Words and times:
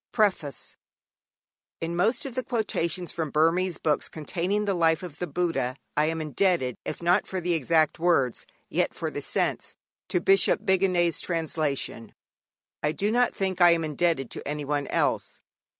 _PREFACE 0.11 0.77
In 1.79 1.95
most 1.95 2.25
of 2.25 2.33
the 2.33 2.43
quotations 2.43 3.11
from 3.11 3.29
Burmese 3.29 3.77
books 3.77 4.09
containing 4.09 4.65
the 4.65 4.73
life 4.73 5.03
of 5.03 5.19
the 5.19 5.27
Buddha 5.27 5.75
I 5.95 6.05
am 6.05 6.19
indebted, 6.19 6.75
if 6.83 7.03
not 7.03 7.27
for 7.27 7.39
the 7.39 7.53
exact 7.53 7.99
words, 7.99 8.47
yet 8.67 8.95
for 8.95 9.11
the 9.11 9.21
sense, 9.21 9.75
to 10.07 10.19
Bishop 10.19 10.65
Bigandet's 10.65 11.21
translation. 11.21 12.15
I 12.81 12.93
do 12.93 13.11
not 13.11 13.35
think 13.35 13.61
I 13.61 13.73
am 13.73 13.83
indebted 13.83 14.31
to 14.31 14.47
anyone 14.47 14.87
else. 14.87 15.39